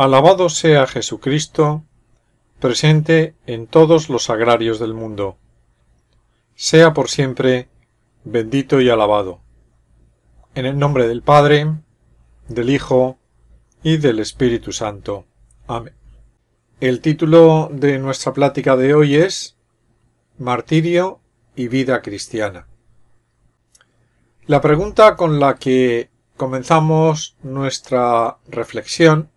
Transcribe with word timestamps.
Alabado 0.00 0.48
sea 0.48 0.86
Jesucristo, 0.86 1.84
presente 2.58 3.34
en 3.44 3.66
todos 3.66 4.08
los 4.08 4.30
agrarios 4.30 4.78
del 4.78 4.94
mundo. 4.94 5.36
Sea 6.54 6.94
por 6.94 7.10
siempre 7.10 7.68
bendito 8.24 8.80
y 8.80 8.88
alabado. 8.88 9.42
En 10.54 10.64
el 10.64 10.78
nombre 10.78 11.06
del 11.06 11.20
Padre, 11.20 11.74
del 12.48 12.70
Hijo 12.70 13.18
y 13.82 13.98
del 13.98 14.20
Espíritu 14.20 14.72
Santo. 14.72 15.26
Amén. 15.66 15.92
El 16.80 17.02
título 17.02 17.68
de 17.70 17.98
nuestra 17.98 18.32
plática 18.32 18.76
de 18.76 18.94
hoy 18.94 19.16
es 19.16 19.58
Martirio 20.38 21.20
y 21.54 21.68
vida 21.68 22.00
cristiana. 22.00 22.68
La 24.46 24.62
pregunta 24.62 25.16
con 25.16 25.38
la 25.40 25.56
que 25.56 26.08
comenzamos 26.38 27.36
nuestra 27.42 28.38
reflexión 28.48 29.28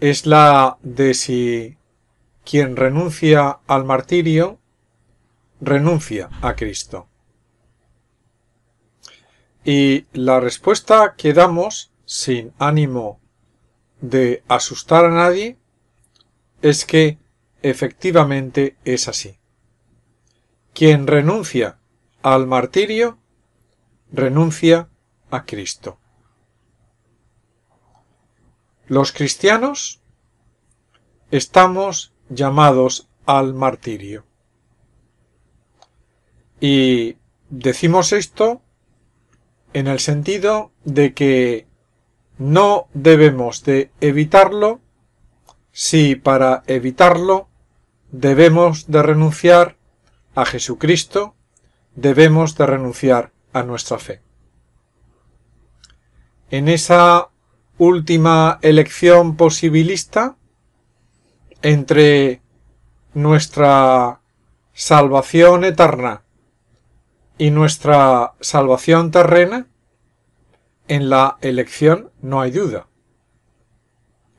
es 0.00 0.26
la 0.26 0.78
de 0.82 1.14
si 1.14 1.76
quien 2.44 2.76
renuncia 2.76 3.58
al 3.66 3.84
martirio 3.84 4.58
renuncia 5.60 6.30
a 6.40 6.54
Cristo. 6.54 7.08
Y 9.64 10.06
la 10.12 10.40
respuesta 10.40 11.14
que 11.16 11.32
damos, 11.32 11.92
sin 12.04 12.52
ánimo 12.58 13.20
de 14.00 14.42
asustar 14.48 15.04
a 15.04 15.10
nadie, 15.10 15.58
es 16.62 16.84
que 16.84 17.18
efectivamente 17.62 18.76
es 18.84 19.08
así. 19.08 19.38
Quien 20.72 21.06
renuncia 21.06 21.78
al 22.22 22.46
martirio, 22.46 23.18
renuncia 24.12 24.88
a 25.30 25.44
Cristo. 25.44 25.98
Los 28.88 29.12
cristianos 29.12 30.00
estamos 31.30 32.14
llamados 32.30 33.08
al 33.26 33.52
martirio. 33.52 34.24
Y 36.58 37.18
decimos 37.50 38.12
esto 38.12 38.62
en 39.74 39.88
el 39.88 40.00
sentido 40.00 40.72
de 40.84 41.12
que 41.12 41.66
no 42.38 42.88
debemos 42.94 43.62
de 43.64 43.90
evitarlo 44.00 44.80
si 45.70 46.16
para 46.16 46.62
evitarlo 46.66 47.48
debemos 48.10 48.86
de 48.86 49.02
renunciar 49.02 49.76
a 50.34 50.46
Jesucristo, 50.46 51.34
debemos 51.94 52.56
de 52.56 52.66
renunciar 52.66 53.32
a 53.52 53.62
nuestra 53.64 53.98
fe. 53.98 54.22
En 56.50 56.68
esa 56.68 57.28
última 57.78 58.58
elección 58.62 59.36
posibilista 59.36 60.36
entre 61.62 62.42
nuestra 63.14 64.20
salvación 64.72 65.64
eterna 65.64 66.22
y 67.38 67.50
nuestra 67.50 68.34
salvación 68.40 69.10
terrena, 69.12 69.68
en 70.88 71.08
la 71.08 71.38
elección 71.40 72.10
no 72.20 72.40
hay 72.40 72.50
duda. 72.50 72.88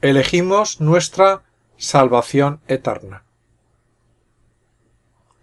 Elegimos 0.01 0.81
nuestra 0.81 1.43
salvación 1.77 2.59
eterna. 2.67 3.23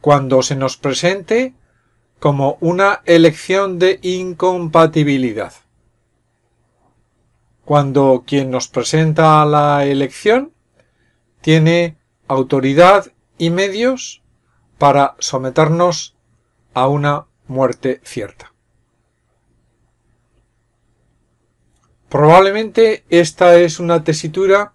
Cuando 0.01 0.43
se 0.43 0.55
nos 0.55 0.77
presente 0.77 1.55
como 2.21 2.59
una 2.61 3.03
elección 3.07 3.79
de 3.79 3.99
incompatibilidad 4.03 5.53
cuando 7.67 8.23
quien 8.25 8.53
nos 8.53 8.69
presenta 8.69 9.45
la 9.45 9.85
elección 9.85 10.53
tiene 11.41 11.99
autoridad 12.29 13.13
y 13.39 13.51
medios 13.51 14.23
para 14.79 15.17
someternos 15.19 16.17
a 16.75 16.87
una 16.87 17.27
muerte 17.49 18.01
cierta. 18.05 18.55
Probablemente 22.09 23.05
esta 23.09 23.57
es 23.57 23.81
una 23.81 24.05
tesitura 24.05 24.75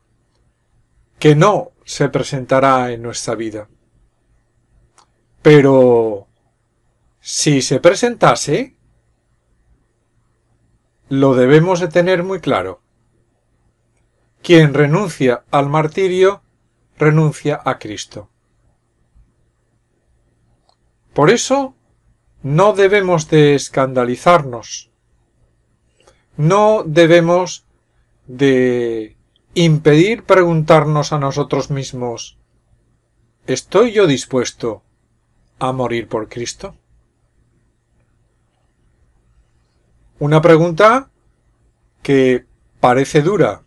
que 1.17 1.33
no 1.33 1.71
se 1.85 2.09
presentará 2.09 2.91
en 2.91 3.03
nuestra 3.03 3.35
vida. 3.35 3.69
Pero 5.41 6.27
si 7.21 7.61
se 7.61 7.79
presentase, 7.79 8.75
lo 11.11 11.35
debemos 11.35 11.81
de 11.81 11.89
tener 11.89 12.23
muy 12.23 12.39
claro. 12.39 12.79
Quien 14.41 14.73
renuncia 14.73 15.43
al 15.51 15.67
martirio, 15.67 16.41
renuncia 16.97 17.59
a 17.65 17.79
Cristo. 17.79 18.29
Por 21.13 21.29
eso, 21.29 21.75
no 22.43 22.71
debemos 22.71 23.29
de 23.29 23.55
escandalizarnos. 23.55 24.89
No 26.37 26.83
debemos 26.85 27.65
de 28.27 29.17
impedir 29.53 30.23
preguntarnos 30.23 31.11
a 31.11 31.19
nosotros 31.19 31.69
mismos 31.71 32.37
¿Estoy 33.47 33.91
yo 33.91 34.07
dispuesto 34.07 34.81
a 35.59 35.73
morir 35.73 36.07
por 36.07 36.29
Cristo? 36.29 36.77
Una 40.21 40.39
pregunta 40.39 41.09
que 42.03 42.45
parece 42.79 43.23
dura, 43.23 43.63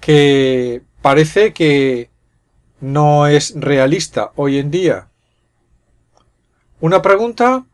que 0.00 0.82
parece 1.00 1.52
que 1.52 2.10
no 2.80 3.28
es 3.28 3.54
realista 3.54 4.32
hoy 4.34 4.58
en 4.58 4.72
día. 4.72 5.10
Una 6.80 7.02
pregunta 7.02 7.66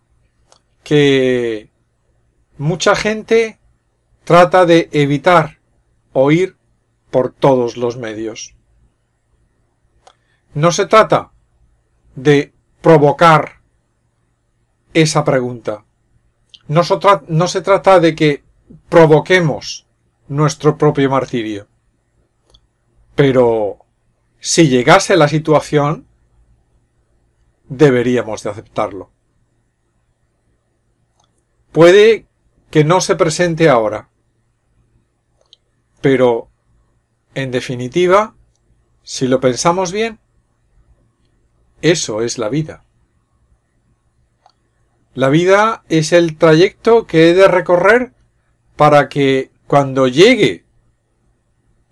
que 0.83 1.71
mucha 2.59 2.95
gente 2.95 3.59
trata 4.25 4.66
de 4.66 4.91
evitar 4.93 5.61
oír 6.12 6.59
por 7.11 7.33
todos 7.33 7.78
los 7.78 7.97
medios. 7.97 8.56
No 10.53 10.71
se 10.71 10.84
trata 10.84 11.33
de 12.15 12.53
provocar 12.83 13.62
esa 14.93 15.25
pregunta. 15.25 15.87
No, 16.69 16.82
se 16.84 17.62
trata 17.62 18.00
de 18.00 18.14
que 18.14 18.42
provoquemos 18.88 19.86
nuestro 20.28 20.78
propio 20.78 21.10
martirio. 21.10 21.69
Pero 23.14 23.78
si 24.41 24.69
llegase 24.69 25.16
la 25.16 25.28
situación, 25.28 26.06
deberíamos 27.69 28.42
de 28.42 28.50
aceptarlo. 28.50 29.10
Puede 31.72 32.27
que 32.71 32.84
no 32.84 33.00
se 33.00 33.16
presente 33.16 33.68
ahora, 33.68 34.09
pero, 36.00 36.50
en 37.34 37.50
definitiva, 37.50 38.34
si 39.03 39.27
lo 39.27 39.41
pensamos 39.41 39.91
bien, 39.91 40.18
eso 41.83 42.22
es 42.22 42.39
la 42.39 42.48
vida. 42.48 42.84
La 45.15 45.28
vida 45.28 45.84
es 45.89 46.13
el 46.13 46.37
trayecto 46.37 47.07
que 47.07 47.31
he 47.31 47.34
de 47.34 47.47
recorrer 47.47 48.13
para 48.75 49.09
que 49.09 49.53
cuando 49.69 50.09
llegue 50.09 50.65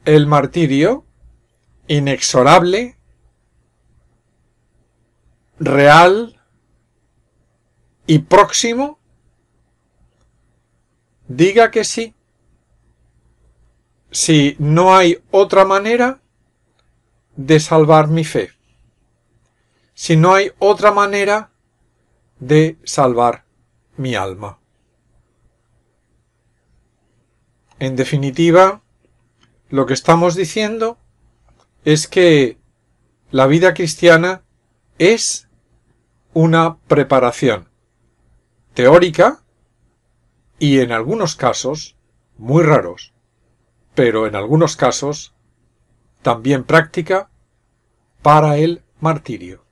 el 0.05 0.27
martirio, 0.27 1.05
inexorable, 1.87 2.97
real 5.61 6.41
y 8.09 8.19
próximo, 8.19 8.99
diga 11.29 11.71
que 11.71 11.85
sí. 11.85 12.17
Si 14.11 14.57
no 14.59 14.97
hay 14.97 15.23
otra 15.31 15.65
manera 15.65 16.21
de 17.37 17.61
salvar 17.61 18.09
mi 18.09 18.25
fe. 18.25 18.51
Si 19.95 20.17
no 20.17 20.35
hay 20.35 20.51
otra 20.59 20.91
manera 20.91 21.52
de 22.43 22.77
salvar 22.83 23.45
mi 23.97 24.17
alma. 24.17 24.59
En 27.79 27.95
definitiva, 27.95 28.83
lo 29.69 29.87
que 29.87 29.95
estamos 29.95 30.35
diciendo 30.35 30.99
es 31.85 32.09
que 32.09 32.59
la 33.31 33.47
vida 33.47 33.75
cristiana 33.75 34.43
es 34.99 35.49
una 36.35 36.79
preparación 36.89 37.69
teórica 38.75 39.45
y 40.59 40.81
en 40.81 40.91
algunos 40.91 41.37
casos, 41.37 41.97
muy 42.39 42.65
raros, 42.65 43.13
pero 43.95 44.27
en 44.27 44.35
algunos 44.35 44.75
casos, 44.75 45.33
también 46.23 46.65
práctica 46.65 47.31
para 48.21 48.57
el 48.57 48.83
martirio. 48.99 49.65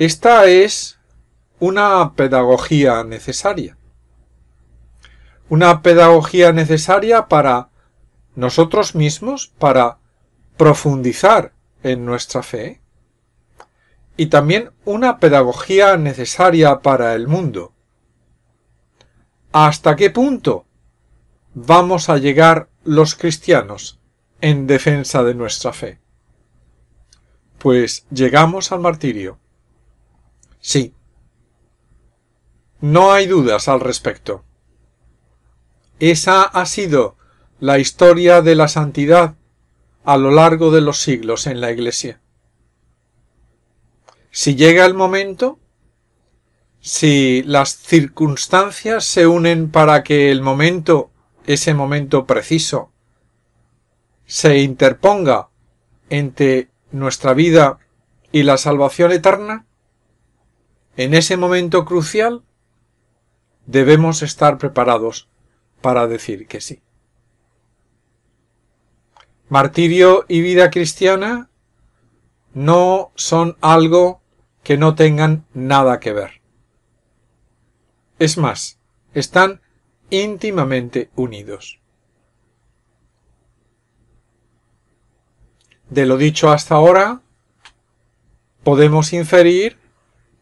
Esta 0.00 0.46
es 0.46 0.98
una 1.58 2.14
pedagogía 2.14 3.04
necesaria. 3.04 3.76
Una 5.50 5.82
pedagogía 5.82 6.52
necesaria 6.52 7.28
para 7.28 7.68
nosotros 8.34 8.94
mismos, 8.94 9.52
para 9.58 9.98
profundizar 10.56 11.52
en 11.82 12.06
nuestra 12.06 12.42
fe, 12.42 12.80
y 14.16 14.28
también 14.28 14.70
una 14.86 15.18
pedagogía 15.18 15.98
necesaria 15.98 16.80
para 16.80 17.14
el 17.14 17.28
mundo. 17.28 17.74
¿Hasta 19.52 19.96
qué 19.96 20.08
punto 20.08 20.64
vamos 21.52 22.08
a 22.08 22.16
llegar 22.16 22.70
los 22.84 23.16
cristianos 23.16 24.00
en 24.40 24.66
defensa 24.66 25.22
de 25.24 25.34
nuestra 25.34 25.74
fe? 25.74 26.00
Pues 27.58 28.06
llegamos 28.08 28.72
al 28.72 28.80
martirio. 28.80 29.38
Sí. 30.60 30.94
No 32.80 33.12
hay 33.12 33.26
dudas 33.26 33.68
al 33.68 33.80
respecto. 33.80 34.44
Esa 35.98 36.42
ha 36.42 36.64
sido 36.66 37.16
la 37.58 37.78
historia 37.78 38.40
de 38.40 38.54
la 38.54 38.68
santidad 38.68 39.34
a 40.04 40.16
lo 40.16 40.30
largo 40.30 40.70
de 40.70 40.80
los 40.80 41.00
siglos 41.00 41.46
en 41.46 41.60
la 41.60 41.70
Iglesia. 41.70 42.20
Si 44.30 44.54
llega 44.54 44.86
el 44.86 44.94
momento, 44.94 45.58
si 46.80 47.42
las 47.42 47.76
circunstancias 47.76 49.04
se 49.04 49.26
unen 49.26 49.70
para 49.70 50.02
que 50.02 50.30
el 50.30 50.40
momento, 50.40 51.10
ese 51.46 51.74
momento 51.74 52.26
preciso, 52.26 52.92
se 54.24 54.58
interponga 54.58 55.48
entre 56.08 56.70
nuestra 56.92 57.34
vida 57.34 57.78
y 58.32 58.44
la 58.44 58.56
salvación 58.56 59.12
eterna, 59.12 59.66
en 61.00 61.14
ese 61.14 61.38
momento 61.38 61.86
crucial 61.86 62.42
debemos 63.64 64.20
estar 64.22 64.58
preparados 64.58 65.30
para 65.80 66.06
decir 66.06 66.46
que 66.46 66.60
sí. 66.60 66.82
Martirio 69.48 70.26
y 70.28 70.42
vida 70.42 70.70
cristiana 70.70 71.48
no 72.52 73.12
son 73.14 73.56
algo 73.62 74.20
que 74.62 74.76
no 74.76 74.94
tengan 74.94 75.46
nada 75.54 76.00
que 76.00 76.12
ver. 76.12 76.42
Es 78.18 78.36
más, 78.36 78.78
están 79.14 79.62
íntimamente 80.10 81.08
unidos. 81.16 81.80
De 85.88 86.04
lo 86.04 86.18
dicho 86.18 86.50
hasta 86.50 86.74
ahora, 86.74 87.22
podemos 88.62 89.14
inferir 89.14 89.79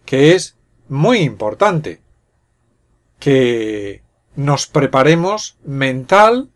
que 0.08 0.34
es 0.34 0.56
muy 0.88 1.18
importante 1.18 2.00
que 3.18 4.02
nos 4.36 4.66
preparemos 4.66 5.58
mental 5.64 6.50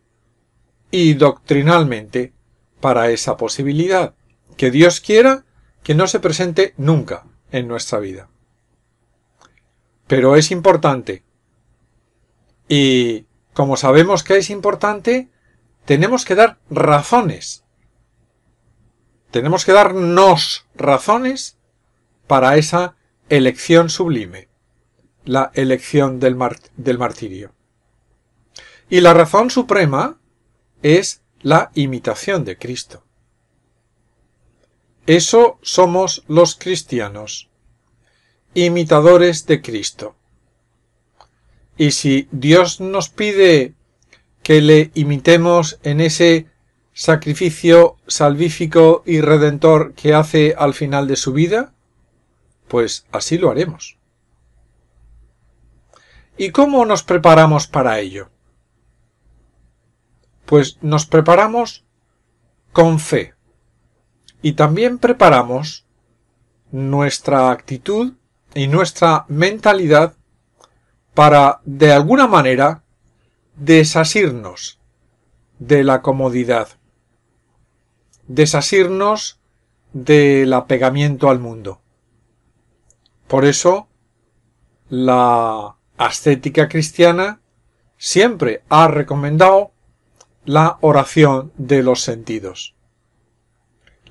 y 0.91 1.13
doctrinalmente 1.13 2.33
para 2.81 3.11
esa 3.11 3.37
posibilidad 3.37 4.15
que 4.57 4.71
Dios 4.71 5.03
quiera 5.03 5.45
que 5.83 5.95
no 5.95 6.07
se 6.07 6.19
presente 6.19 6.73
nunca 6.79 7.27
en 7.51 7.69
nuestra 7.69 7.99
vida. 7.99 8.31
Pero 10.07 10.37
es 10.37 10.51
importante. 10.51 11.23
Y 12.69 13.27
como 13.53 13.77
sabemos 13.77 14.25
que 14.25 14.39
es 14.39 14.49
importante, 14.49 15.29
tenemos 15.85 16.25
que 16.25 16.37
dar 16.37 16.59
razones. 16.71 17.65
Tenemos 19.31 19.67
que 19.67 19.73
darnos 19.73 20.67
razones 20.75 21.59
para 22.27 22.57
esa 22.57 22.97
elección 23.33 23.89
sublime, 23.89 24.49
la 25.25 25.53
elección 25.55 26.21
del, 26.21 26.37
del 26.77 26.99
martirio. 26.99 27.55
Y 28.91 29.01
la 29.01 29.15
razón 29.15 29.49
suprema 29.49 30.21
es 30.83 31.23
la 31.41 31.71
imitación 31.75 32.45
de 32.45 32.59
Cristo. 32.59 33.05
Eso 35.07 35.59
somos 35.63 36.25
los 36.29 36.57
cristianos, 36.57 37.49
imitadores 38.53 39.47
de 39.47 39.63
Cristo. 39.63 40.15
Y 41.79 41.93
si 41.93 42.29
Dios 42.33 42.83
nos 42.83 43.09
pide 43.09 43.73
que 44.43 44.61
le 44.61 44.91
imitemos 44.93 45.79
en 45.85 46.03
ese 46.03 46.49
sacrificio 46.93 47.97
salvífico 48.07 49.03
y 49.07 49.23
redentor 49.23 49.95
que 49.95 50.13
hace 50.13 50.55
al 50.59 50.75
final 50.75 51.09
de 51.09 51.17
su 51.17 51.33
vida, 51.33 51.73
pues 52.73 53.07
así 53.13 53.37
lo 53.37 53.51
haremos. 53.51 53.99
¿Y 56.39 56.53
cómo 56.53 56.87
nos 56.87 57.03
preparamos 57.03 57.67
para 57.67 57.99
ello? 57.99 58.31
Pues 60.47 60.79
nos 60.81 61.05
preparamos 61.05 61.85
con 62.73 62.99
fe 62.99 63.35
y 64.41 64.55
también 64.55 64.97
preparamos 64.97 65.85
nuestra 66.71 67.51
actitud 67.51 68.15
y 68.55 68.69
nuestra 68.69 69.27
mentalidad 69.29 70.17
para, 71.13 71.61
de 71.67 71.93
alguna 71.93 72.27
manera, 72.27 72.85
desasirnos 73.55 74.81
de 75.59 75.85
la 75.85 76.01
comodidad, 76.01 76.69
desasirnos 78.29 79.41
del 79.93 80.55
apegamiento 80.55 81.29
al 81.29 81.39
mundo. 81.39 81.82
Por 83.33 83.47
eso, 83.47 83.89
la 84.91 85.77
ascética 85.97 86.69
cristiana 86.69 87.41
siempre 87.97 88.63
ha 88.69 88.89
recomendado 88.89 89.73
la 90.45 90.77
oración 90.83 91.51
de 91.57 91.83
los 91.83 92.03
sentidos 92.03 92.75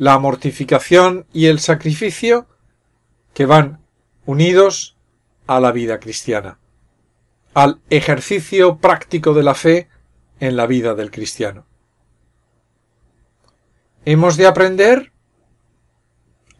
la 0.01 0.17
mortificación 0.17 1.27
y 1.31 1.45
el 1.45 1.59
sacrificio 1.59 2.47
que 3.35 3.45
van 3.45 3.85
unidos 4.25 4.97
a 5.45 5.59
la 5.59 5.71
vida 5.71 5.99
cristiana, 5.99 6.57
al 7.53 7.81
ejercicio 7.91 8.79
práctico 8.79 9.35
de 9.35 9.43
la 9.43 9.53
fe 9.53 9.89
en 10.39 10.55
la 10.55 10.65
vida 10.65 10.95
del 10.95 11.11
cristiano. 11.11 11.67
Hemos 14.03 14.37
de 14.37 14.47
aprender 14.47 15.11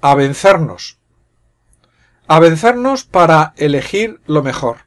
a 0.02 0.14
vencernos, 0.14 1.01
a 2.28 2.40
vencernos 2.40 3.04
para 3.04 3.54
elegir 3.58 4.22
lo 4.26 4.44
mejor, 4.44 4.86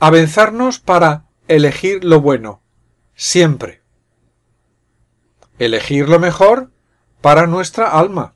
a 0.00 0.10
vencernos 0.10 0.78
para 0.78 1.26
elegir 1.48 2.04
lo 2.04 2.20
bueno, 2.20 2.62
siempre. 3.14 3.82
Elegir 5.58 6.08
lo 6.08 6.18
mejor 6.18 6.70
para 7.20 7.46
nuestra 7.46 7.90
alma. 7.90 8.34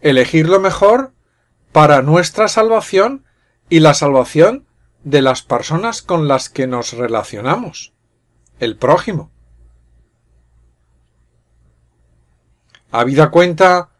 Elegir 0.00 0.48
lo 0.48 0.60
mejor 0.60 1.12
para 1.72 2.02
nuestra 2.02 2.48
salvación 2.48 3.24
y 3.68 3.80
la 3.80 3.94
salvación 3.94 4.66
de 5.04 5.22
las 5.22 5.42
personas 5.42 6.02
con 6.02 6.28
las 6.28 6.50
que 6.50 6.66
nos 6.66 6.92
relacionamos, 6.92 7.94
el 8.58 8.76
prójimo. 8.76 9.30
Habida 12.90 13.30
cuenta 13.30 13.90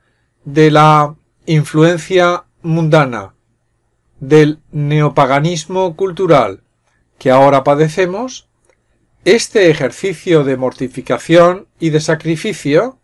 de 0.45 0.71
la 0.71 1.15
influencia 1.47 2.45
mundana 2.63 3.35
del 4.21 4.61
neopaganismo 4.71 5.97
cultural 5.97 6.63
que 7.19 7.31
ahora 7.31 7.65
padecemos, 7.65 8.49
este 9.25 9.71
ejercicio 9.71 10.45
de 10.45 10.57
mortificación 10.57 11.69
y 11.79 11.91
de 11.91 12.01
sacrificio 12.01 12.99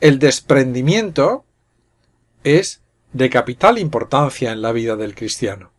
el 0.00 0.18
desprendimiento 0.18 1.44
es 2.42 2.82
de 3.12 3.28
capital 3.28 3.78
importancia 3.78 4.52
en 4.52 4.62
la 4.62 4.72
vida 4.72 4.96
del 4.96 5.14
cristiano. 5.14 5.72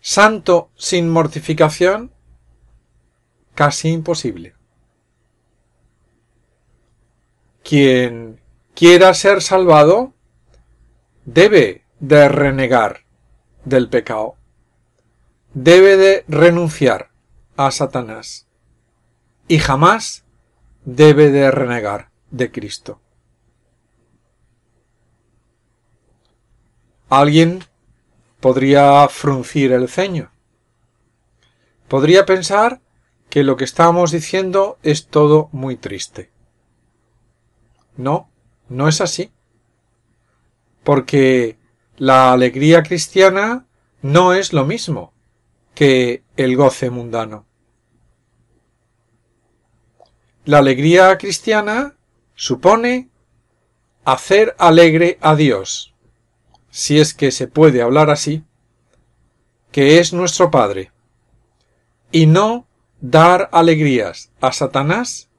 Santo 0.00 0.70
sin 0.76 1.08
mortificación, 1.08 2.12
casi 3.54 3.88
imposible. 3.88 4.54
Quien 7.64 8.43
quiera 8.74 9.14
ser 9.14 9.40
salvado, 9.40 10.12
debe 11.24 11.84
de 12.00 12.28
renegar 12.28 13.04
del 13.64 13.88
pecado, 13.88 14.36
debe 15.54 15.96
de 15.96 16.24
renunciar 16.28 17.10
a 17.56 17.70
Satanás 17.70 18.46
y 19.48 19.58
jamás 19.58 20.24
debe 20.84 21.30
de 21.30 21.50
renegar 21.50 22.10
de 22.30 22.50
Cristo. 22.50 23.00
Alguien 27.08 27.64
podría 28.40 29.08
fruncir 29.08 29.72
el 29.72 29.88
ceño. 29.88 30.32
Podría 31.86 32.26
pensar 32.26 32.80
que 33.30 33.44
lo 33.44 33.56
que 33.56 33.64
estamos 33.64 34.10
diciendo 34.10 34.78
es 34.82 35.06
todo 35.06 35.48
muy 35.52 35.76
triste. 35.76 36.30
No, 37.96 38.28
no 38.74 38.88
es 38.88 39.00
así. 39.00 39.30
Porque 40.82 41.56
la 41.96 42.32
alegría 42.32 42.82
cristiana 42.82 43.66
no 44.02 44.34
es 44.34 44.52
lo 44.52 44.66
mismo 44.66 45.12
que 45.74 46.22
el 46.36 46.56
goce 46.56 46.90
mundano. 46.90 47.46
La 50.44 50.58
alegría 50.58 51.16
cristiana 51.16 51.96
supone 52.34 53.08
hacer 54.04 54.54
alegre 54.58 55.18
a 55.22 55.36
Dios, 55.36 55.94
si 56.70 56.98
es 56.98 57.14
que 57.14 57.30
se 57.30 57.48
puede 57.48 57.80
hablar 57.80 58.10
así, 58.10 58.44
que 59.72 59.98
es 60.00 60.12
nuestro 60.12 60.50
Padre, 60.50 60.92
y 62.12 62.26
no 62.26 62.66
dar 63.00 63.48
alegrías 63.52 64.30
a 64.40 64.52
Satanás, 64.52 65.30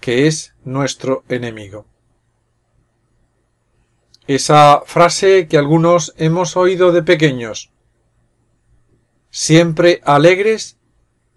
que 0.00 0.26
es 0.26 0.54
nuestro 0.64 1.24
enemigo. 1.28 1.84
Esa 4.28 4.82
frase 4.84 5.48
que 5.48 5.56
algunos 5.56 6.12
hemos 6.18 6.54
oído 6.54 6.92
de 6.92 7.02
pequeños, 7.02 7.72
siempre 9.30 10.02
alegres 10.04 10.76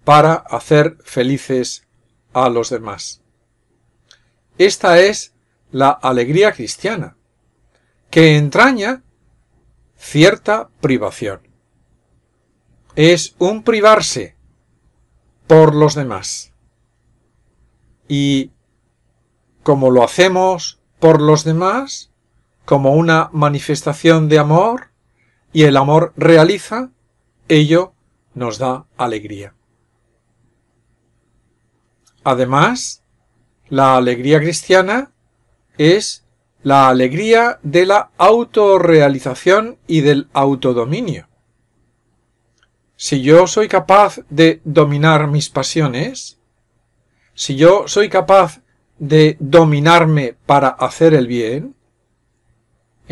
para 0.04 0.34
hacer 0.34 0.98
felices 1.02 1.88
a 2.34 2.50
los 2.50 2.70
demás. 2.70 3.22
Esta 4.58 5.00
es 5.00 5.34
la 5.72 5.90
alegría 5.90 6.52
cristiana, 6.52 7.16
que 8.10 8.36
entraña 8.36 9.04
cierta 9.96 10.70
privación. 10.82 11.48
Es 12.98 13.36
un 13.40 13.64
privarse 13.64 14.36
por 15.48 15.74
los 15.76 15.96
demás. 15.96 16.52
Y 18.10 18.52
como 19.64 19.92
lo 19.92 20.04
hacemos 20.04 20.82
por 21.00 21.22
los 21.22 21.46
demás, 21.46 22.11
como 22.66 22.94
una 22.94 23.30
manifestación 23.34 24.30
de 24.30 24.40
amor, 24.40 24.92
y 25.54 25.64
el 25.64 25.78
amor 25.78 26.14
realiza, 26.16 26.92
ello 27.48 27.94
nos 28.34 28.58
da 28.58 28.86
alegría. 28.98 29.54
Además, 32.24 33.04
la 33.68 33.98
alegría 33.98 34.40
cristiana 34.40 35.12
es 35.78 36.26
la 36.64 36.90
alegría 36.90 37.60
de 37.64 37.86
la 37.86 38.12
autorrealización 38.18 39.80
y 39.88 40.02
del 40.02 40.30
autodominio. 40.34 41.28
Si 42.96 43.22
yo 43.22 43.48
soy 43.48 43.68
capaz 43.68 44.20
de 44.30 44.62
dominar 44.64 45.28
mis 45.28 45.50
pasiones, 45.50 46.40
si 47.34 47.56
yo 47.56 47.88
soy 47.88 48.10
capaz 48.10 48.62
de 49.00 49.38
dominarme 49.40 50.36
para 50.46 50.68
hacer 50.68 51.16
el 51.16 51.26
bien, 51.26 51.76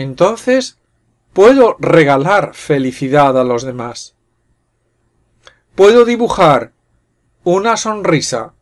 entonces 0.01 0.77
puedo 1.33 1.75
regalar 1.77 2.55
felicidad 2.55 3.37
a 3.37 3.43
los 3.43 3.63
demás. 3.63 4.15
Puedo 5.75 6.05
dibujar 6.05 6.71
una 7.43 7.75
sonrisa 7.75 8.53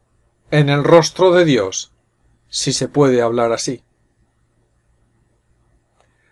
en 0.49 0.69
el 0.69 0.83
rostro 0.83 1.31
de 1.33 1.45
Dios, 1.45 1.91
si 2.49 2.73
se 2.73 2.87
puede 2.87 3.21
hablar 3.21 3.51
así. 3.51 3.83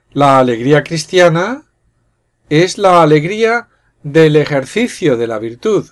La 0.09 0.39
alegría 0.39 0.83
cristiana 0.83 1.65
es 2.50 2.79
la 2.79 3.03
alegría 3.03 3.69
del 4.01 4.35
ejercicio 4.38 5.17
de 5.17 5.27
la 5.27 5.38
virtud, 5.38 5.91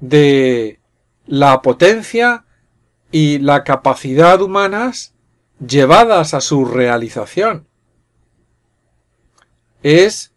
de 0.00 0.80
la 1.24 1.62
potencia 1.62 2.46
y 3.12 3.38
la 3.38 3.62
capacidad 3.62 4.42
humanas 4.42 5.13
llevadas 5.66 6.34
a 6.34 6.40
su 6.40 6.64
realización. 6.64 7.66
Es, 9.82 10.32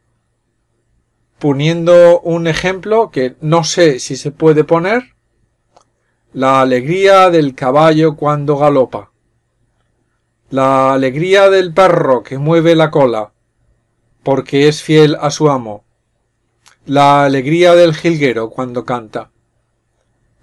poniendo 1.40 2.20
un 2.22 2.48
ejemplo 2.48 3.12
que 3.12 3.36
no 3.42 3.64
sé 3.64 4.00
si 4.00 4.16
se 4.16 4.32
puede 4.32 4.64
poner, 4.64 5.16
la 6.34 6.62
alegría 6.62 7.30
del 7.30 7.56
caballo 7.56 8.16
cuando 8.16 8.58
galopa, 8.58 9.12
la 10.50 10.94
alegría 10.94 11.50
del 11.50 11.74
perro 11.74 12.24
que 12.24 12.38
mueve 12.38 12.76
la 12.76 12.92
cola, 12.92 13.32
porque 14.24 14.68
es 14.68 14.84
fiel 14.84 15.18
a 15.20 15.32
su 15.32 15.50
amo, 15.50 15.86
la 16.86 17.24
alegría 17.24 17.76
del 17.76 17.96
jilguero 17.96 18.50
cuando 18.50 18.86
canta. 18.86 19.32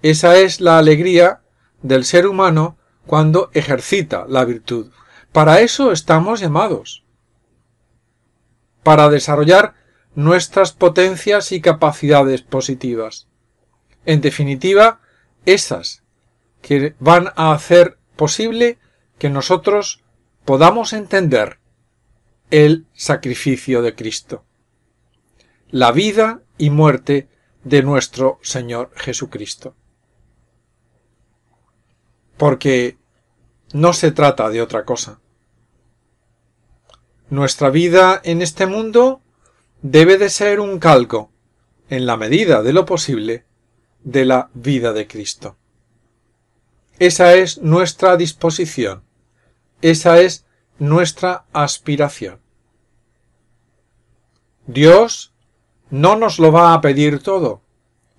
Esa 0.01 0.37
es 0.37 0.61
la 0.61 0.77
alegría 0.77 1.41
del 1.81 2.03
ser 2.03 2.27
humano 2.27 2.77
cuando 3.05 3.49
ejercita 3.53 4.25
la 4.27 4.45
virtud. 4.45 4.91
Para 5.31 5.61
eso 5.61 5.91
estamos 5.91 6.39
llamados. 6.39 7.03
Para 8.83 9.09
desarrollar 9.09 9.73
nuestras 10.15 10.71
potencias 10.71 11.51
y 11.51 11.61
capacidades 11.61 12.41
positivas. 12.41 13.27
En 14.05 14.21
definitiva, 14.21 15.01
esas 15.45 16.03
que 16.61 16.95
van 16.99 17.31
a 17.35 17.51
hacer 17.51 17.97
posible 18.15 18.79
que 19.17 19.29
nosotros 19.29 20.03
podamos 20.45 20.93
entender 20.93 21.59
el 22.49 22.85
sacrificio 22.93 23.81
de 23.81 23.95
Cristo 23.95 24.45
la 25.75 25.91
vida 25.91 26.41
y 26.57 26.69
muerte 26.69 27.27
de 27.63 27.83
nuestro 27.83 28.39
Señor 28.41 28.91
Jesucristo. 28.95 29.75
Porque 32.37 32.97
no 33.73 33.93
se 33.93 34.11
trata 34.11 34.49
de 34.49 34.61
otra 34.61 34.85
cosa. 34.85 35.19
Nuestra 37.29 37.69
vida 37.69 38.21
en 38.23 38.41
este 38.41 38.67
mundo 38.67 39.21
debe 39.81 40.17
de 40.17 40.29
ser 40.29 40.59
un 40.59 40.79
calco, 40.79 41.31
en 41.89 42.05
la 42.05 42.17
medida 42.17 42.61
de 42.63 42.73
lo 42.73 42.85
posible, 42.85 43.45
de 44.03 44.25
la 44.25 44.49
vida 44.53 44.93
de 44.93 45.07
Cristo. 45.07 45.57
Esa 46.99 47.35
es 47.35 47.57
nuestra 47.57 48.15
disposición, 48.15 49.03
esa 49.81 50.21
es 50.21 50.45
nuestra 50.79 51.45
aspiración. 51.51 52.39
Dios 54.67 55.33
no 55.89 56.15
nos 56.15 56.39
lo 56.39 56.51
va 56.51 56.73
a 56.73 56.81
pedir 56.81 57.21
todo, 57.21 57.61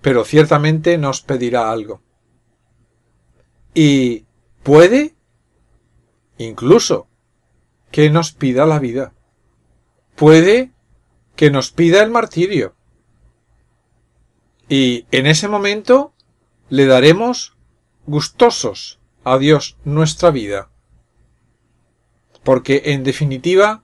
pero 0.01 0.23
ciertamente 0.23 0.97
nos 0.97 1.21
pedirá 1.21 1.71
algo. 1.71 2.01
Y 3.79 4.25
puede 4.63 5.13
incluso 6.39 7.07
que 7.91 8.09
nos 8.09 8.31
pida 8.31 8.65
la 8.65 8.79
vida. 8.79 9.13
Puede 10.15 10.71
que 11.35 11.51
nos 11.51 11.69
pida 11.69 12.01
el 12.01 12.09
martirio. 12.09 12.75
Y 14.67 15.05
en 15.11 15.27
ese 15.27 15.47
momento 15.47 16.11
le 16.69 16.87
daremos 16.87 17.55
gustosos 18.07 18.99
a 19.23 19.37
Dios 19.37 19.77
nuestra 19.83 20.31
vida. 20.31 20.71
Porque 22.43 22.81
en 22.85 23.03
definitiva 23.03 23.83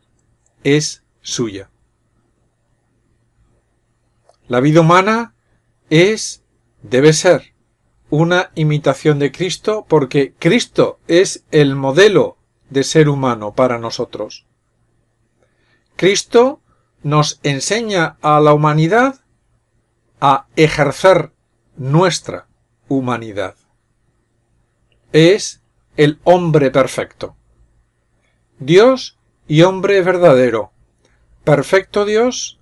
es 0.64 1.04
suya. 1.22 1.70
La 4.48 4.60
vida 4.60 4.82
humana 4.82 5.36
es, 5.92 6.44
debe 6.82 7.14
ser, 7.14 7.53
una 8.14 8.52
imitación 8.54 9.18
de 9.18 9.32
Cristo 9.32 9.88
porque 9.90 10.36
Cristo 10.38 11.00
es 11.08 11.46
el 11.50 11.76
modelo 11.76 12.38
de 12.70 12.84
ser 12.84 13.10
humano 13.10 13.56
para 13.56 13.80
nosotros. 13.80 14.46
Cristo 15.96 16.62
nos 17.02 17.40
enseña 17.42 18.18
a 18.22 18.40
la 18.40 18.54
humanidad 18.54 19.22
a 20.22 20.46
ejercer 20.56 21.32
nuestra 21.76 22.46
humanidad. 22.88 23.56
Es 25.12 25.64
el 25.98 26.20
hombre 26.24 26.70
perfecto. 26.70 27.36
Dios 28.60 29.18
y 29.48 29.64
hombre 29.64 30.00
verdadero. 30.04 30.72
Perfecto 31.44 32.06
Dios 32.06 32.60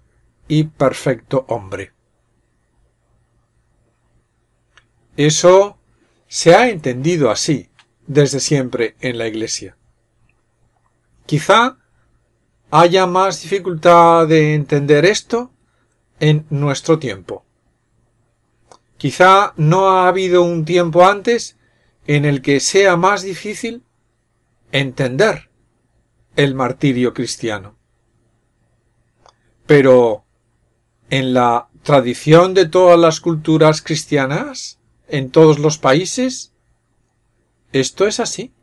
y 0.48 0.63
perfecto 0.63 1.43
hombre. 1.50 1.91
Eso 5.28 5.78
se 6.28 6.56
ha 6.56 6.70
entendido 6.70 7.30
así 7.30 7.70
desde 8.08 8.40
siempre 8.40 8.96
en 9.01 9.20
la 9.20 9.28
Iglesia. 9.28 9.78
Quizá 11.28 11.78
haya 12.72 13.06
más 13.06 13.44
dificultad 13.44 14.28
de 14.28 14.56
entender 14.56 15.06
esto 15.06 15.51
en 16.20 16.48
nuestro 16.50 16.98
tiempo. 16.98 17.46
Quizá 18.98 19.54
no 19.58 19.92
ha 19.92 20.08
habido 20.08 20.42
un 20.42 20.66
tiempo 20.66 21.06
antes 21.06 21.56
en 22.08 22.25
el 22.25 22.42
que 22.42 22.60
sea 22.60 22.96
más 22.96 23.22
difícil 23.22 23.84
entender 24.72 25.51
el 26.36 26.56
martirio 26.56 27.13
cristiano. 27.13 27.78
Pero 29.68 30.25
en 31.12 31.36
la 31.36 31.70
tradición 31.84 32.56
de 32.56 32.68
todas 32.68 33.00
las 33.00 33.22
culturas 33.22 33.84
cristianas, 33.84 34.81
en 35.12 35.30
todos 35.30 35.60
los 35.60 35.77
países, 35.77 36.53
esto 37.74 38.08
es 38.08 38.20
así. 38.20 38.53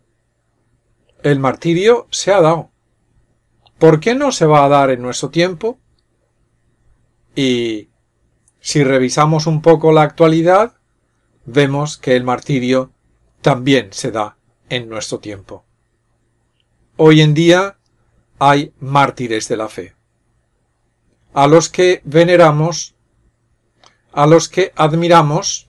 El 1.22 1.38
martirio 1.38 2.08
se 2.10 2.32
ha 2.32 2.40
dado. 2.40 2.70
¿Por 3.78 4.00
qué 4.00 4.14
no 4.14 4.32
se 4.32 4.46
va 4.46 4.64
a 4.64 4.68
dar 4.68 4.90
en 4.90 5.02
nuestro 5.02 5.28
tiempo? 5.28 5.78
Y 7.36 7.90
si 8.60 8.82
revisamos 8.82 9.46
un 9.46 9.60
poco 9.60 9.92
la 9.92 10.02
actualidad, 10.02 10.74
vemos 11.44 11.98
que 11.98 12.16
el 12.16 12.24
martirio 12.24 12.92
también 13.42 13.92
se 13.92 14.10
da 14.10 14.38
en 14.70 14.88
nuestro 14.88 15.20
tiempo. 15.20 15.64
Hoy 16.96 17.20
en 17.20 17.34
día 17.34 17.78
hay 18.38 18.72
mártires 18.80 19.48
de 19.48 19.56
la 19.56 19.68
fe, 19.68 19.94
a 21.34 21.46
los 21.46 21.68
que 21.68 22.00
veneramos, 22.04 22.94
a 24.12 24.26
los 24.26 24.48
que 24.48 24.72
admiramos 24.76 25.67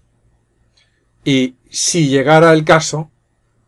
y, 1.24 1.56
si 1.70 2.10
llegara 2.10 2.54
el 2.54 2.64
caso, 2.64 3.12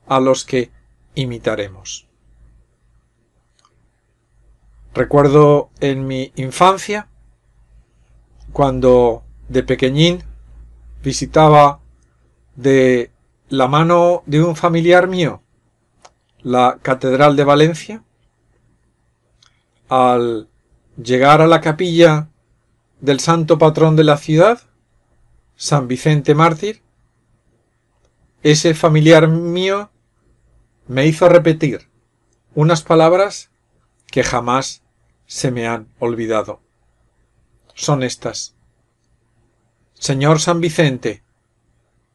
a 0.07 0.19
los 0.19 0.45
que 0.45 0.71
imitaremos. 1.15 2.07
Recuerdo 4.93 5.69
en 5.79 6.05
mi 6.05 6.31
infancia, 6.35 7.07
cuando 8.51 9.23
de 9.47 9.63
pequeñín 9.63 10.23
visitaba 11.03 11.79
de 12.55 13.11
la 13.49 13.67
mano 13.67 14.23
de 14.25 14.43
un 14.43 14.55
familiar 14.55 15.07
mío 15.07 15.41
la 16.43 16.79
Catedral 16.81 17.35
de 17.35 17.43
Valencia, 17.43 18.03
al 19.89 20.49
llegar 21.01 21.41
a 21.41 21.47
la 21.47 21.61
capilla 21.61 22.29
del 22.99 23.19
santo 23.19 23.57
patrón 23.57 23.95
de 23.95 24.03
la 24.03 24.17
ciudad, 24.17 24.61
San 25.55 25.87
Vicente 25.87 26.33
Mártir, 26.33 26.81
ese 28.43 28.73
familiar 28.73 29.27
mío 29.27 29.91
me 30.87 31.05
hizo 31.05 31.29
repetir 31.29 31.89
unas 32.55 32.81
palabras 32.81 33.51
que 34.07 34.23
jamás 34.23 34.83
se 35.25 35.51
me 35.51 35.67
han 35.67 35.87
olvidado. 35.99 36.61
Son 37.73 38.03
estas. 38.03 38.55
Señor 39.93 40.39
San 40.39 40.59
Vicente, 40.59 41.23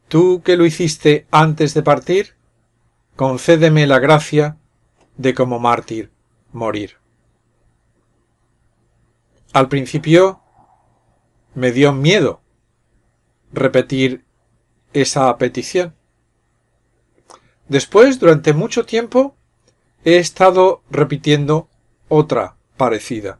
tú 0.07 0.41
que 0.43 0.57
lo 0.57 0.65
hiciste 0.65 1.25
antes 1.31 1.73
de 1.73 1.81
partir, 1.81 2.35
concédeme 3.15 3.87
la 3.87 3.99
gracia 3.99 4.57
de 5.17 5.33
como 5.33 5.59
mártir 5.59 6.11
morir. 6.51 6.97
Al 9.53 9.69
principio 9.69 10.41
me 11.55 11.71
dio 11.71 11.93
miedo 11.93 12.41
repetir 13.51 14.25
esa 14.93 15.35
petición. 15.37 15.96
Después, 17.69 18.19
durante 18.19 18.53
mucho 18.53 18.85
tiempo, 18.85 19.35
he 20.05 20.17
estado 20.17 20.83
repitiendo 20.89 21.69
otra 22.07 22.55
parecida. 22.77 23.39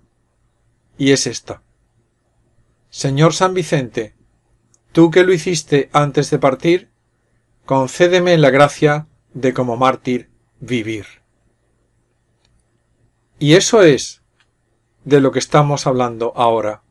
Y 0.97 1.11
es 1.11 1.27
esta. 1.27 1.61
Señor 2.89 3.33
San 3.33 3.53
Vicente, 3.53 4.15
tú 4.91 5.11
que 5.11 5.23
lo 5.23 5.33
hiciste 5.33 5.89
antes 5.93 6.29
de 6.29 6.39
partir, 6.39 6.89
concédeme 7.65 8.37
la 8.37 8.49
gracia 8.49 9.07
de 9.33 9.53
como 9.53 9.77
mártir 9.77 10.29
vivir. 10.59 11.05
Y 13.39 13.53
eso 13.53 13.83
es 13.83 14.23
de 15.05 15.21
lo 15.21 15.31
que 15.31 15.39
estamos 15.39 15.85
hablando 15.85 16.33
ahora. 16.35 16.81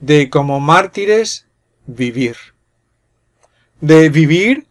De 0.00 0.30
como 0.30 0.60
mártires 0.60 1.46
vivir. 1.86 2.36
De 3.80 4.08
vivir 4.08 4.66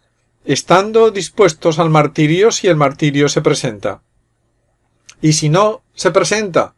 estando 0.46 1.12
dispuestos 1.12 1.80
al 1.80 1.90
martirio 1.90 2.52
si 2.52 2.68
el 2.68 2.76
martirio 2.76 3.30
se 3.30 3.42
presenta. 3.42 4.02
Y 5.22 5.34
si 5.34 5.50
no 5.50 5.84
se 5.94 6.12
presenta, 6.12 6.76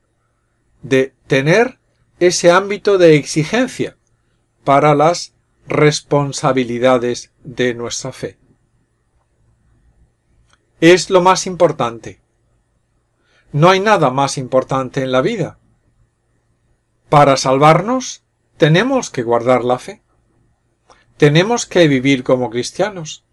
de 0.81 1.13
tener 1.27 1.79
ese 2.19 2.51
ámbito 2.51 2.97
de 2.97 3.15
exigencia 3.15 3.97
para 4.63 4.95
las 4.95 5.33
responsabilidades 5.67 7.31
de 7.43 7.73
nuestra 7.73 8.11
fe 8.11 8.37
es 10.79 11.09
lo 11.09 11.21
más 11.21 11.47
importante. 11.47 12.21
No 13.51 13.69
hay 13.69 13.79
nada 13.79 14.11
más 14.11 14.37
importante 14.37 15.01
en 15.01 15.11
la 15.11 15.21
vida. 15.21 15.57
Para 17.09 17.37
salvarnos, 17.37 18.23
tenemos 18.57 19.09
que 19.09 19.23
guardar 19.23 19.63
la 19.63 19.79
fe. 19.79 20.03
Tenemos 21.17 21.65
que 21.65 21.87
vivir 21.87 22.23
como 22.23 22.49
cristianos. 22.49 23.23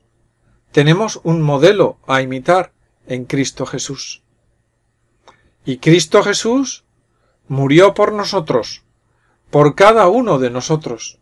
Tenemos 0.75 1.21
un 1.25 1.41
modelo 1.41 1.97
a 2.07 2.21
imitar 2.21 2.75
en 3.07 3.25
Cristo 3.25 3.65
Jesús. 3.65 4.23
Y 5.65 5.79
Cristo 5.79 6.23
Jesús 6.23 6.85
murió 7.49 7.95
por 7.95 8.13
nosotros, 8.13 8.85
por 9.51 9.75
cada 9.75 10.09
uno 10.09 10.39
de 10.39 10.51
nosotros. 10.51 11.19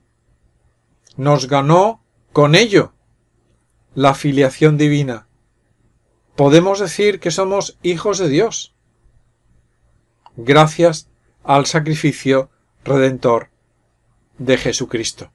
Nos 1.16 1.46
ganó 1.46 2.02
con 2.32 2.56
ello 2.56 2.92
la 3.94 4.14
filiación 4.14 4.76
divina 4.76 5.28
podemos 6.36 6.78
decir 6.78 7.20
que 7.20 7.30
somos 7.30 7.78
hijos 7.82 8.18
de 8.18 8.28
Dios, 8.28 8.74
gracias 10.36 11.08
al 11.44 11.66
sacrificio 11.66 12.50
redentor 12.84 13.50
de 14.38 14.56
Jesucristo. 14.56 15.30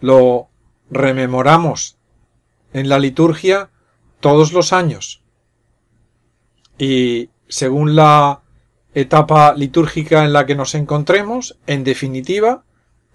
Lo 0.00 0.48
rememoramos 0.90 1.98
en 2.74 2.90
la 2.90 2.98
liturgia 2.98 3.70
todos 4.20 4.52
los 4.52 4.74
años 4.74 5.24
y 6.78 7.30
según 7.48 7.96
la 7.96 8.42
etapa 8.94 9.54
litúrgica 9.54 10.24
en 10.24 10.32
la 10.32 10.46
que 10.46 10.54
nos 10.54 10.74
encontremos, 10.74 11.58
en 11.66 11.84
definitiva, 11.84 12.64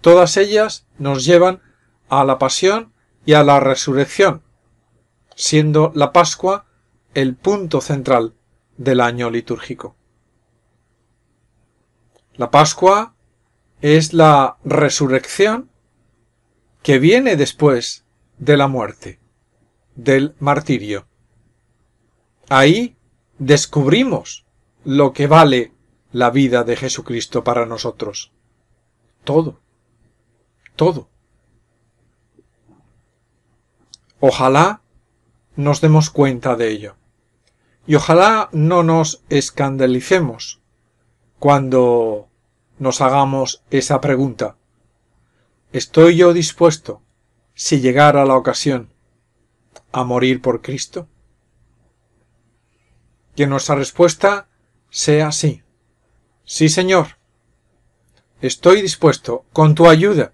todas 0.00 0.36
ellas 0.36 0.86
nos 0.98 1.24
llevan 1.24 1.60
a 2.08 2.24
la 2.24 2.38
pasión 2.38 2.92
y 3.24 3.34
a 3.34 3.44
la 3.44 3.60
resurrección, 3.60 4.42
siendo 5.34 5.92
la 5.94 6.12
Pascua 6.12 6.66
el 7.14 7.34
punto 7.34 7.80
central 7.80 8.34
del 8.76 9.00
año 9.00 9.30
litúrgico. 9.30 9.96
La 12.34 12.50
Pascua 12.50 13.14
es 13.80 14.12
la 14.12 14.56
resurrección 14.64 15.70
que 16.82 16.98
viene 16.98 17.36
después 17.36 18.04
de 18.38 18.56
la 18.56 18.68
muerte, 18.68 19.19
del 20.04 20.34
martirio. 20.38 21.06
Ahí 22.48 22.96
descubrimos 23.38 24.46
lo 24.84 25.12
que 25.12 25.26
vale 25.26 25.72
la 26.12 26.30
vida 26.30 26.64
de 26.64 26.76
Jesucristo 26.76 27.44
para 27.44 27.66
nosotros. 27.66 28.32
Todo. 29.24 29.60
Todo. 30.76 31.08
Ojalá 34.20 34.82
nos 35.56 35.80
demos 35.80 36.10
cuenta 36.10 36.56
de 36.56 36.70
ello. 36.70 36.96
Y 37.86 37.94
ojalá 37.94 38.48
no 38.52 38.82
nos 38.82 39.22
escandalicemos 39.28 40.60
cuando 41.38 42.28
nos 42.78 43.00
hagamos 43.00 43.62
esa 43.70 44.00
pregunta. 44.00 44.56
¿Estoy 45.72 46.16
yo 46.16 46.32
dispuesto, 46.32 47.02
si 47.54 47.80
llegara 47.80 48.24
la 48.24 48.36
ocasión, 48.36 48.90
a 49.92 50.04
morir 50.04 50.40
por 50.40 50.62
Cristo? 50.62 51.08
Que 53.34 53.46
nuestra 53.46 53.74
respuesta 53.74 54.48
sea 54.90 55.32
sí. 55.32 55.62
Sí, 56.44 56.68
Señor. 56.68 57.18
Estoy 58.40 58.82
dispuesto, 58.82 59.44
con 59.52 59.74
tu 59.74 59.88
ayuda. 59.88 60.32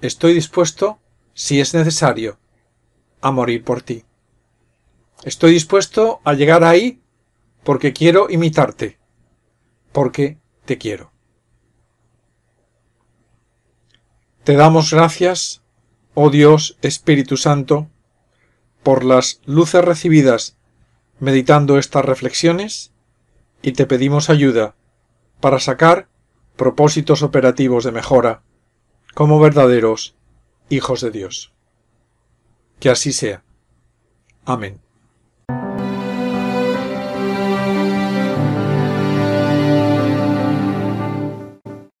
Estoy 0.00 0.34
dispuesto, 0.34 1.00
si 1.34 1.60
es 1.60 1.74
necesario, 1.74 2.38
a 3.20 3.30
morir 3.30 3.64
por 3.64 3.82
ti. 3.82 4.04
Estoy 5.24 5.52
dispuesto 5.52 6.20
a 6.24 6.34
llegar 6.34 6.62
ahí 6.62 7.02
porque 7.64 7.92
quiero 7.92 8.30
imitarte, 8.30 8.98
porque 9.92 10.38
te 10.64 10.78
quiero. 10.78 11.12
Te 14.44 14.54
damos 14.54 14.92
gracias, 14.92 15.62
oh 16.14 16.30
Dios 16.30 16.78
Espíritu 16.80 17.36
Santo, 17.36 17.90
por 18.82 19.04
las 19.04 19.40
luces 19.44 19.84
recibidas 19.84 20.56
meditando 21.20 21.78
estas 21.78 22.04
reflexiones 22.04 22.92
y 23.62 23.72
te 23.72 23.86
pedimos 23.86 24.30
ayuda 24.30 24.76
para 25.40 25.58
sacar 25.58 26.08
propósitos 26.56 27.22
operativos 27.22 27.84
de 27.84 27.92
mejora 27.92 28.42
como 29.14 29.40
verdaderos 29.40 30.14
hijos 30.68 31.00
de 31.00 31.10
Dios. 31.10 31.52
Que 32.80 32.90
así 32.90 33.12
sea. 33.12 33.42
Amén. 34.44 34.80